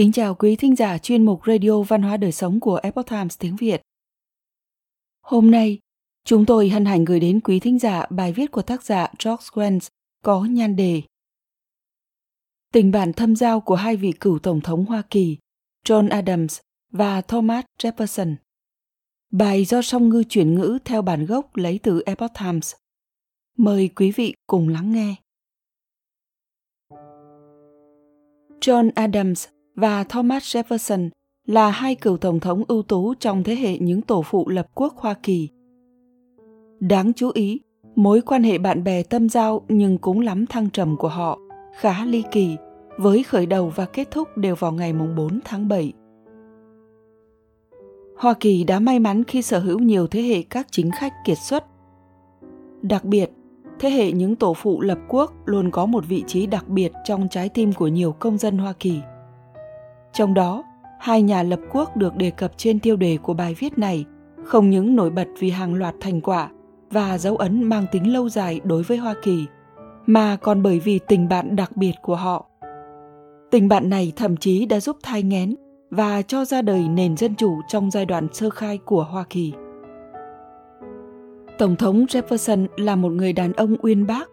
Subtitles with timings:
[0.00, 3.38] Kính chào quý thính giả chuyên mục Radio Văn hóa Đời Sống của Epoch Times
[3.38, 3.82] tiếng Việt.
[5.22, 5.78] Hôm nay,
[6.24, 9.44] chúng tôi hân hạnh gửi đến quý thính giả bài viết của tác giả George
[9.52, 9.88] Wells
[10.24, 11.02] có nhan đề
[12.72, 15.38] Tình bạn thâm giao của hai vị cựu Tổng thống Hoa Kỳ,
[15.86, 16.60] John Adams
[16.90, 18.34] và Thomas Jefferson.
[19.30, 22.74] Bài do song ngư chuyển ngữ theo bản gốc lấy từ Epoch Times.
[23.56, 25.14] Mời quý vị cùng lắng nghe.
[28.60, 31.08] John Adams và Thomas Jefferson
[31.46, 34.94] là hai cựu tổng thống ưu tú trong thế hệ những tổ phụ lập quốc
[34.96, 35.48] Hoa Kỳ.
[36.80, 37.60] Đáng chú ý,
[37.94, 41.38] mối quan hệ bạn bè tâm giao nhưng cũng lắm thăng trầm của họ
[41.78, 42.56] khá ly kỳ
[42.98, 45.92] với khởi đầu và kết thúc đều vào ngày 4 tháng 7.
[48.18, 51.38] Hoa Kỳ đã may mắn khi sở hữu nhiều thế hệ các chính khách kiệt
[51.38, 51.64] xuất.
[52.82, 53.30] Đặc biệt,
[53.78, 57.28] thế hệ những tổ phụ lập quốc luôn có một vị trí đặc biệt trong
[57.30, 59.00] trái tim của nhiều công dân Hoa Kỳ.
[60.12, 60.62] Trong đó,
[60.98, 64.04] hai nhà lập quốc được đề cập trên tiêu đề của bài viết này
[64.44, 66.50] không những nổi bật vì hàng loạt thành quả
[66.90, 69.46] và dấu ấn mang tính lâu dài đối với Hoa Kỳ,
[70.06, 72.46] mà còn bởi vì tình bạn đặc biệt của họ.
[73.50, 75.54] Tình bạn này thậm chí đã giúp thai nghén
[75.90, 79.52] và cho ra đời nền dân chủ trong giai đoạn sơ khai của Hoa Kỳ.
[81.58, 84.28] Tổng thống Jefferson là một người đàn ông uyên bác.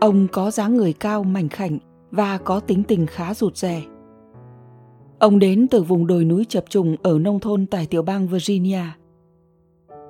[0.00, 1.78] Ông có dáng người cao mảnh khảnh
[2.10, 3.82] và có tính tình khá rụt rè.
[5.18, 8.82] Ông đến từ vùng đồi núi chập trùng ở nông thôn tại tiểu bang Virginia.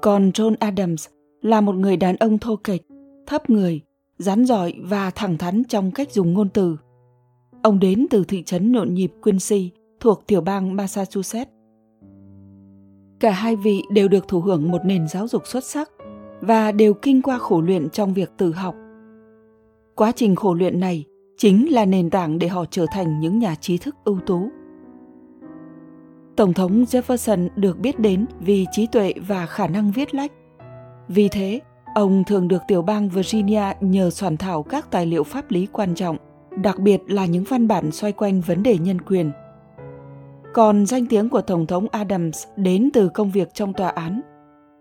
[0.03, 1.07] Còn John Adams
[1.43, 2.81] là một người đàn ông thô kệch,
[3.27, 3.81] thấp người,
[4.19, 6.77] rắn giỏi và thẳng thắn trong cách dùng ngôn từ.
[7.63, 11.51] Ông đến từ thị trấn nhộn nhịp Quincy thuộc tiểu bang Massachusetts.
[13.21, 15.91] Cả hai vị đều được thụ hưởng một nền giáo dục xuất sắc
[16.41, 18.75] và đều kinh qua khổ luyện trong việc tự học.
[19.95, 21.05] Quá trình khổ luyện này
[21.37, 24.49] chính là nền tảng để họ trở thành những nhà trí thức ưu tú.
[26.37, 30.33] Tổng thống Jefferson được biết đến vì trí tuệ và khả năng viết lách.
[31.09, 31.61] Vì thế,
[31.95, 35.95] ông thường được tiểu bang Virginia nhờ soạn thảo các tài liệu pháp lý quan
[35.95, 36.17] trọng,
[36.63, 39.31] đặc biệt là những văn bản xoay quanh vấn đề nhân quyền.
[40.55, 44.21] Còn danh tiếng của Tổng thống Adams đến từ công việc trong tòa án.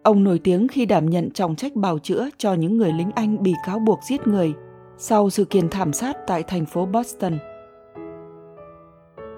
[0.03, 3.43] Ông nổi tiếng khi đảm nhận trọng trách bào chữa cho những người lính Anh
[3.43, 4.53] bị cáo buộc giết người
[4.97, 7.37] sau sự kiện thảm sát tại thành phố Boston–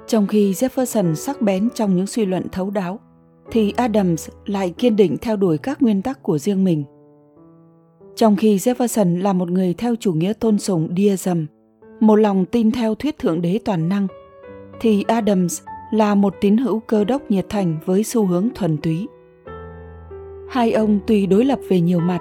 [0.07, 2.99] trong khi Jefferson sắc bén trong những suy luận thấu đáo,
[3.51, 6.83] thì Adams lại kiên định theo đuổi các nguyên tắc của riêng mình.
[8.15, 11.45] Trong khi Jefferson là một người theo chủ nghĩa tôn sùng deism,
[11.99, 14.07] một lòng tin theo thuyết thượng đế toàn năng,
[14.81, 19.07] thì Adams là một tín hữu cơ đốc nhiệt thành với xu hướng thuần túy.
[20.49, 22.19] Hai ông tuy đối lập về nhiều mặt,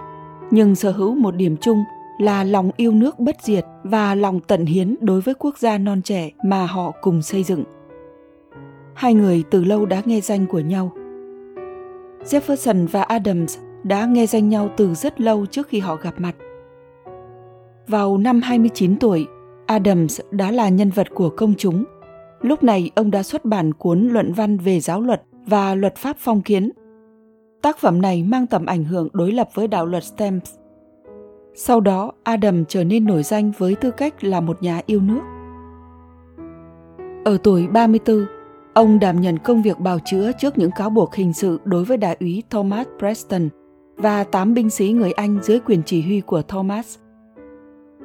[0.51, 1.85] nhưng sở hữu một điểm chung
[2.19, 6.03] là lòng yêu nước bất diệt và lòng tận hiến đối với quốc gia non
[6.03, 7.65] trẻ mà họ cùng xây dựng
[8.97, 10.93] hai người từ lâu đã nghe danh của nhau.
[12.25, 16.35] Jefferson và Adams đã nghe danh nhau từ rất lâu trước khi họ gặp mặt.
[17.89, 19.27] Vào năm 29 tuổi,
[19.67, 21.85] Adams đã là nhân vật của công chúng.
[22.41, 26.17] Lúc này ông đã xuất bản cuốn luận văn về giáo luật và luật pháp
[26.19, 26.71] phong kiến.
[27.63, 30.55] Tác phẩm này mang tầm ảnh hưởng đối lập với đạo luật Stamps.
[31.55, 35.21] Sau đó, Adam trở nên nổi danh với tư cách là một nhà yêu nước.
[37.25, 38.27] Ở tuổi 34,
[38.77, 41.97] Ông đảm nhận công việc bào chữa trước những cáo buộc hình sự đối với
[41.97, 43.49] đại úy Thomas Preston
[43.97, 46.99] và 8 binh sĩ người Anh dưới quyền chỉ huy của Thomas.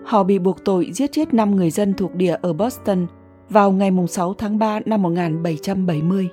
[0.04, 3.08] Họ bị buộc tội giết chết 5 người dân thuộc địa ở Boston
[3.50, 6.30] vào ngày 6 tháng 3 năm 1770.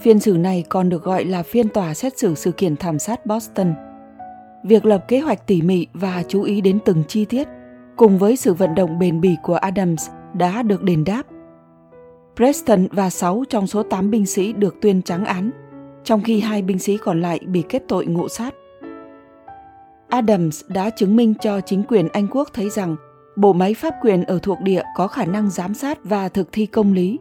[0.00, 3.26] Phiên xử này còn được gọi là phiên tòa xét xử sự kiện thảm sát
[3.26, 3.74] Boston.
[4.64, 7.48] Việc lập kế hoạch tỉ mỉ và chú ý đến từng chi tiết,
[7.96, 11.22] cùng với sự vận động bền bỉ của Adams đã được đền đáp
[12.38, 15.50] Preston và 6 trong số 8 binh sĩ được tuyên trắng án,
[16.04, 18.54] trong khi hai binh sĩ còn lại bị kết tội ngộ sát.
[20.08, 22.96] Adams đã chứng minh cho chính quyền Anh quốc thấy rằng
[23.36, 26.66] bộ máy pháp quyền ở thuộc địa có khả năng giám sát và thực thi
[26.66, 27.18] công lý.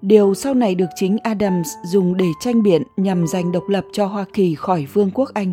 [0.00, 4.06] Điều sau này được chính Adams dùng để tranh biện nhằm giành độc lập cho
[4.06, 5.52] Hoa Kỳ khỏi Vương quốc Anh.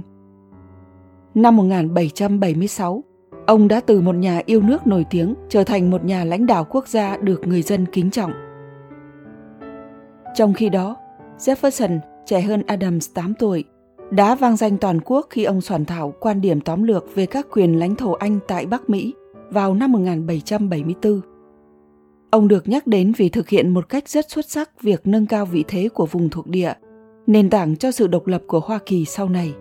[1.36, 3.04] Năm 1776,
[3.48, 6.68] ông đã từ một nhà yêu nước nổi tiếng trở thành một nhà lãnh đạo
[6.69, 8.50] quốc gia được người dân kính trọng.
[10.36, 10.95] Trong khi đó,
[11.38, 13.63] Jefferson, trẻ hơn Adams 8 tuổi,
[14.12, 17.48] đã vang danh toàn quốc khi ông soạn thảo quan điểm tóm lược về các
[17.51, 19.13] quyền lãnh thổ Anh tại Bắc Mỹ
[19.50, 21.22] vào năm 1774.
[22.30, 25.45] Ông được nhắc đến vì thực hiện một cách rất xuất sắc việc nâng cao
[25.45, 26.74] vị thế của vùng thuộc địa,
[27.28, 29.54] nền tảng cho sự độc lập của Hoa Kỳ sau này.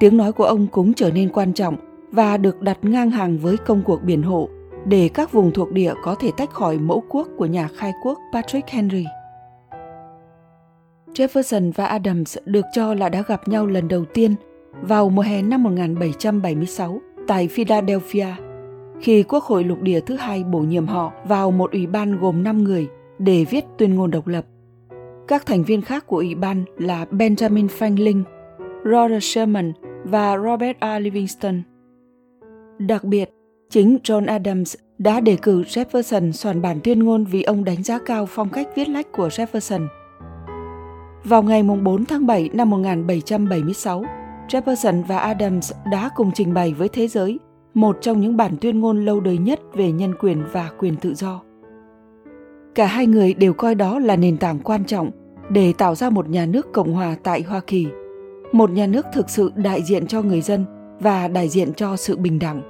[0.00, 1.76] Tiếng nói của ông cũng trở nên quan trọng
[2.12, 4.48] và được đặt ngang hàng với công cuộc biển hộ
[4.86, 8.18] để các vùng thuộc địa có thể tách khỏi mẫu quốc của nhà khai quốc
[8.32, 9.04] Patrick Henry.
[11.14, 14.34] Jefferson và Adams được cho là đã gặp nhau lần đầu tiên
[14.82, 18.26] vào mùa hè năm 1776 tại Philadelphia,
[19.00, 22.42] khi Quốc hội lục địa thứ hai bổ nhiệm họ vào một ủy ban gồm
[22.42, 24.44] 5 người để viết tuyên ngôn độc lập.
[25.28, 28.22] Các thành viên khác của ủy ban là Benjamin Franklin,
[28.84, 29.72] Roger Sherman
[30.04, 30.98] và Robert A.
[30.98, 31.62] Livingston.
[32.78, 33.30] Đặc biệt,
[33.70, 37.98] chính John Adams đã đề cử Jefferson soạn bản tuyên ngôn vì ông đánh giá
[38.06, 39.86] cao phong cách viết lách của Jefferson.
[41.24, 44.04] Vào ngày 4 tháng 7 năm 1776,
[44.48, 47.38] Jefferson và Adams đã cùng trình bày với thế giới
[47.74, 51.14] một trong những bản tuyên ngôn lâu đời nhất về nhân quyền và quyền tự
[51.14, 51.40] do.
[52.74, 55.10] Cả hai người đều coi đó là nền tảng quan trọng
[55.50, 57.86] để tạo ra một nhà nước cộng hòa tại Hoa Kỳ,
[58.52, 60.64] một nhà nước thực sự đại diện cho người dân
[61.00, 62.62] và đại diện cho sự bình đẳng.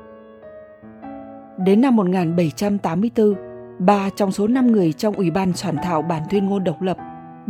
[1.65, 3.35] Đến năm 1784,
[3.79, 6.97] ba trong số năm người trong Ủy ban soạn thảo bản tuyên ngôn độc lập,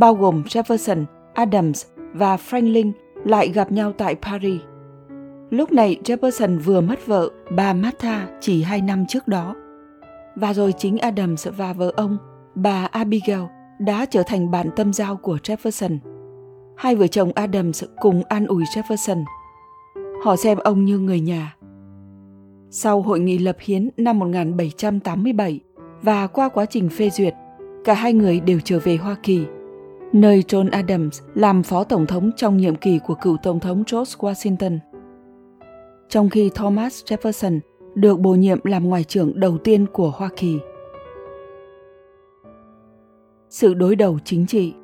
[0.00, 1.05] bao gồm Jefferson,
[1.35, 2.93] Adams và Franklin
[3.25, 4.61] lại gặp nhau tại Paris.
[5.50, 9.55] Lúc này Jefferson vừa mất vợ, bà Martha chỉ hai năm trước đó.
[10.37, 12.17] Và rồi chính Adams và vợ ông,
[12.55, 13.41] bà Abigail,
[13.79, 15.99] đã trở thành bạn tâm giao của Jefferson.
[16.76, 19.25] Hai vợ chồng Adams cùng an ủi Jefferson.
[20.25, 21.56] Họ xem ông như người nhà.
[22.70, 25.61] Sau hội nghị lập hiến năm 1787
[26.03, 27.35] và qua quá trình phê duyệt,
[27.85, 29.46] cả hai người đều trở về Hoa Kỳ–
[30.12, 34.14] nơi John Adams làm phó tổng thống trong nhiệm kỳ của cựu tổng thống George
[34.18, 34.78] Washington.
[36.08, 37.60] Trong khi Thomas Jefferson
[37.94, 40.58] được bổ nhiệm làm ngoại trưởng đầu tiên của Hoa Kỳ.
[43.48, 44.74] Sự đối đầu chính trị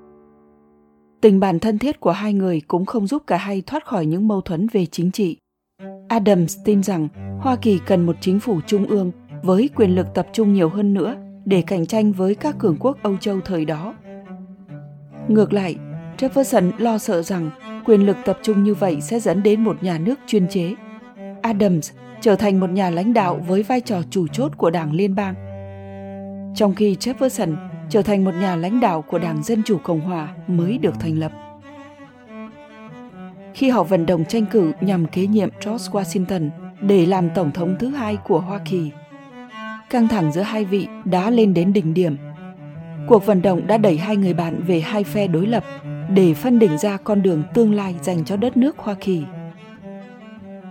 [1.21, 4.29] Tình bạn thân thiết của hai người cũng không giúp cả hai thoát khỏi những
[4.29, 5.37] mâu thuẫn về chính trị.
[6.09, 7.09] Adams tin rằng
[7.41, 9.13] Hoa Kỳ cần một chính phủ trung ương
[9.43, 12.99] với quyền lực tập trung nhiều hơn nữa để cạnh tranh với các cường quốc
[13.03, 13.95] Âu Châu thời đó
[15.29, 15.77] Ngược lại,
[16.19, 17.51] Jefferson lo sợ rằng
[17.85, 20.75] quyền lực tập trung như vậy sẽ dẫn đến một nhà nước chuyên chế.
[21.43, 25.15] Adams trở thành một nhà lãnh đạo với vai trò chủ chốt của Đảng Liên
[25.15, 25.35] bang.
[26.57, 27.57] Trong khi Jefferson
[27.91, 31.19] trở thành một nhà lãnh đạo của Đảng Dân Chủ Cộng Hòa mới được thành
[31.19, 31.33] lập.
[33.55, 36.51] Khi họ vận động tranh cử nhằm kế nhiệm George Washington
[36.81, 38.91] để làm tổng thống thứ hai của Hoa Kỳ,
[39.91, 42.17] căng thẳng giữa hai vị đã lên đến đỉnh điểm
[43.09, 45.65] Cuộc vận động đã đẩy hai người bạn về hai phe đối lập
[46.15, 49.23] để phân định ra con đường tương lai dành cho đất nước Hoa Kỳ.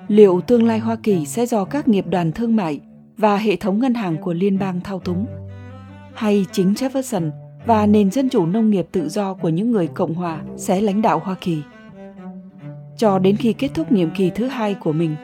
[0.07, 2.79] Liệu tương lai Hoa Kỳ sẽ do các nghiệp đoàn thương mại
[3.17, 5.25] và hệ thống ngân hàng của liên bang thao túng?
[6.13, 7.31] Hay chính Jefferson
[7.65, 11.01] và nền dân chủ nông nghiệp tự do của những người Cộng hòa sẽ lãnh
[11.01, 11.61] đạo Hoa Kỳ?
[12.97, 15.15] Cho đến khi kết thúc nhiệm kỳ thứ hai của mình,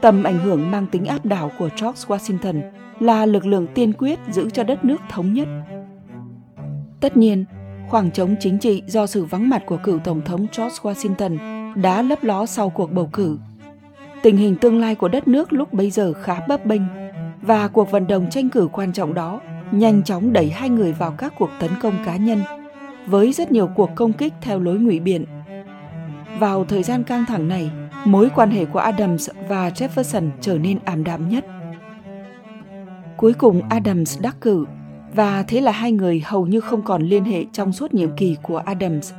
[0.00, 2.62] tầm ảnh hưởng mang tính áp đảo của George Washington
[3.00, 5.48] là lực lượng tiên quyết giữ cho đất nước thống nhất
[7.00, 7.44] Tất nhiên,
[7.88, 11.38] khoảng trống chính trị do sự vắng mặt của cựu Tổng thống George Washington
[11.82, 13.38] đã lấp ló sau cuộc bầu cử.
[14.22, 16.82] Tình hình tương lai của đất nước lúc bấy giờ khá bấp bênh
[17.42, 19.40] và cuộc vận động tranh cử quan trọng đó
[19.72, 22.42] nhanh chóng đẩy hai người vào các cuộc tấn công cá nhân
[23.06, 25.24] với rất nhiều cuộc công kích theo lối ngụy biện.
[26.38, 27.70] Vào thời gian căng thẳng này,
[28.04, 31.46] mối quan hệ của Adams và Jefferson trở nên ảm đạm nhất.
[33.16, 34.66] Cuối cùng Adams đắc cử
[35.14, 38.36] và thế là hai người hầu như không còn liên hệ trong suốt nhiệm kỳ
[38.42, 39.12] của Adams.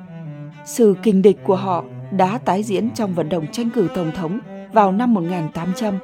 [0.65, 4.39] Sự kình địch của họ đã tái diễn trong vận động tranh cử tổng thống
[4.74, 6.00] vào năm 1800.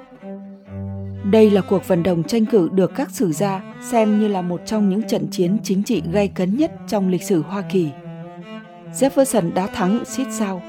[1.31, 4.61] Đây là cuộc vận động tranh cử được các sử gia xem như là một
[4.65, 7.89] trong những trận chiến chính trị gay cấn nhất trong lịch sử Hoa Kỳ.
[8.93, 10.61] Jefferson đã thắng xít sao.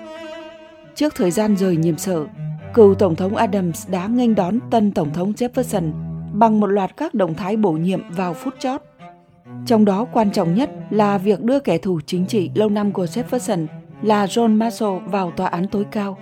[0.94, 2.26] Trước thời gian rời nhiệm sở,
[2.74, 5.92] cựu Tổng thống Adams đã nghênh đón tân Tổng thống Jefferson
[6.32, 8.82] bằng một loạt các động thái bổ nhiệm vào phút chót
[9.66, 13.04] trong đó quan trọng nhất là việc đưa kẻ thù chính trị lâu năm của
[13.04, 13.66] Jefferson
[14.02, 16.18] là John Marshall vào tòa án tối cao.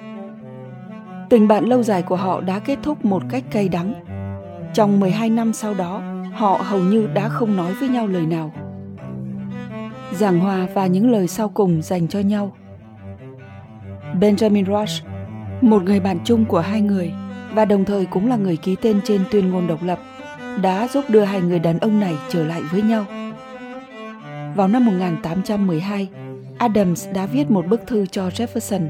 [1.31, 3.95] Tình bạn lâu dài của họ đã kết thúc một cách cay đắng.
[4.75, 6.03] Trong 12 năm sau đó,
[6.33, 8.53] họ hầu như đã không nói với nhau lời nào.
[10.13, 12.53] Giảng hòa và những lời sau cùng dành cho nhau.
[14.21, 15.05] Benjamin Rush,
[15.61, 17.13] một người bạn chung của hai người
[17.55, 19.99] và đồng thời cũng là người ký tên trên tuyên ngôn độc lập,
[20.63, 23.05] đã giúp đưa hai người đàn ông này trở lại với nhau.
[24.55, 26.09] Vào năm 1812,
[26.59, 28.89] Adams đã viết một bức thư cho Jefferson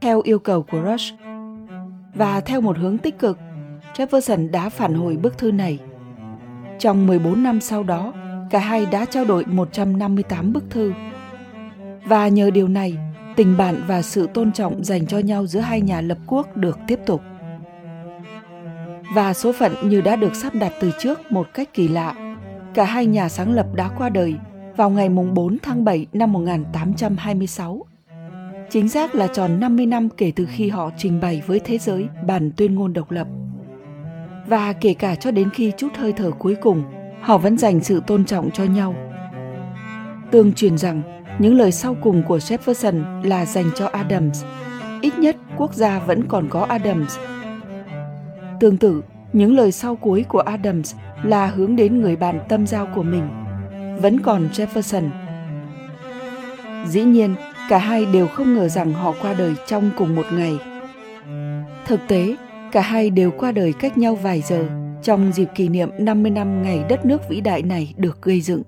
[0.00, 1.14] theo yêu cầu của Rush.
[2.14, 3.38] Và theo một hướng tích cực,
[3.96, 5.78] Jefferson đã phản hồi bức thư này.
[6.78, 8.12] Trong 14 năm sau đó,
[8.50, 10.92] cả hai đã trao đổi 158 bức thư.
[12.04, 12.96] Và nhờ điều này,
[13.36, 16.78] tình bạn và sự tôn trọng dành cho nhau giữa hai nhà lập quốc được
[16.86, 17.22] tiếp tục
[19.16, 22.14] và số phận như đã được sắp đặt từ trước một cách kỳ lạ.
[22.74, 24.34] Cả hai nhà sáng lập đã qua đời
[24.76, 27.84] vào ngày 4 tháng 7 năm 1826.
[28.70, 32.08] Chính xác là tròn 50 năm kể từ khi họ trình bày với thế giới
[32.26, 33.26] bản tuyên ngôn độc lập.
[34.46, 36.82] Và kể cả cho đến khi chút hơi thở cuối cùng,
[37.20, 38.94] họ vẫn dành sự tôn trọng cho nhau.
[40.30, 41.02] Tương truyền rằng
[41.38, 44.44] những lời sau cùng của Jefferson là dành cho Adams.
[45.00, 47.18] Ít nhất quốc gia vẫn còn có Adams.
[48.60, 50.94] Tương tự, những lời sau cuối của Adams
[51.24, 53.28] là hướng đến người bạn tâm giao của mình.
[54.02, 55.10] Vẫn còn Jefferson.
[56.88, 57.34] Dĩ nhiên,
[57.68, 60.58] cả hai đều không ngờ rằng họ qua đời trong cùng một ngày.
[61.86, 62.36] Thực tế,
[62.72, 64.68] cả hai đều qua đời cách nhau vài giờ
[65.02, 68.62] trong dịp kỷ niệm 50 năm ngày đất nước vĩ đại này được gây dựng.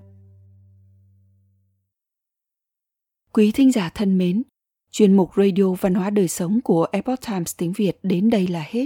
[3.33, 4.43] Quý thính giả thân mến,
[4.91, 8.63] chuyên mục Radio Văn hóa Đời Sống của Epoch Times tiếng Việt đến đây là
[8.69, 8.85] hết.